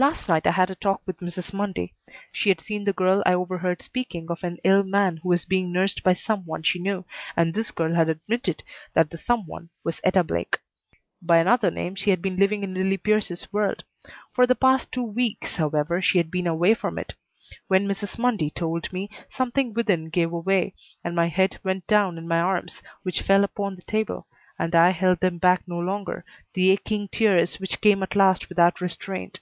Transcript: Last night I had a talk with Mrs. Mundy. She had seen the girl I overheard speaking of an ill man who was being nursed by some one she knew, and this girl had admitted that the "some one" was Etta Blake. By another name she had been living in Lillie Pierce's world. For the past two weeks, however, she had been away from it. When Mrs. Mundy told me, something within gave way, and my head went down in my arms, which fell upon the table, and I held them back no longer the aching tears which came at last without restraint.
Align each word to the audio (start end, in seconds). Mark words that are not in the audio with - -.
Last 0.00 0.28
night 0.28 0.46
I 0.46 0.52
had 0.52 0.70
a 0.70 0.76
talk 0.76 1.02
with 1.06 1.18
Mrs. 1.18 1.52
Mundy. 1.52 1.92
She 2.30 2.50
had 2.50 2.60
seen 2.60 2.84
the 2.84 2.92
girl 2.92 3.20
I 3.26 3.34
overheard 3.34 3.82
speaking 3.82 4.30
of 4.30 4.44
an 4.44 4.58
ill 4.62 4.84
man 4.84 5.16
who 5.16 5.28
was 5.28 5.44
being 5.44 5.72
nursed 5.72 6.04
by 6.04 6.12
some 6.12 6.44
one 6.44 6.62
she 6.62 6.78
knew, 6.78 7.04
and 7.36 7.52
this 7.52 7.72
girl 7.72 7.92
had 7.96 8.08
admitted 8.08 8.62
that 8.94 9.10
the 9.10 9.18
"some 9.18 9.44
one" 9.44 9.70
was 9.82 10.00
Etta 10.04 10.22
Blake. 10.22 10.56
By 11.20 11.38
another 11.38 11.68
name 11.72 11.96
she 11.96 12.10
had 12.10 12.22
been 12.22 12.36
living 12.36 12.62
in 12.62 12.74
Lillie 12.74 12.96
Pierce's 12.96 13.52
world. 13.52 13.82
For 14.32 14.46
the 14.46 14.54
past 14.54 14.92
two 14.92 15.02
weeks, 15.02 15.56
however, 15.56 16.00
she 16.00 16.18
had 16.18 16.30
been 16.30 16.46
away 16.46 16.74
from 16.74 16.96
it. 16.96 17.16
When 17.66 17.88
Mrs. 17.88 18.20
Mundy 18.20 18.50
told 18.50 18.92
me, 18.92 19.10
something 19.28 19.74
within 19.74 20.10
gave 20.10 20.30
way, 20.30 20.74
and 21.02 21.16
my 21.16 21.26
head 21.26 21.58
went 21.64 21.88
down 21.88 22.18
in 22.18 22.28
my 22.28 22.38
arms, 22.38 22.82
which 23.02 23.22
fell 23.22 23.42
upon 23.42 23.74
the 23.74 23.82
table, 23.82 24.28
and 24.60 24.76
I 24.76 24.90
held 24.90 25.18
them 25.18 25.38
back 25.38 25.62
no 25.66 25.80
longer 25.80 26.24
the 26.54 26.70
aching 26.70 27.08
tears 27.08 27.58
which 27.58 27.80
came 27.80 28.04
at 28.04 28.14
last 28.14 28.48
without 28.48 28.80
restraint. 28.80 29.40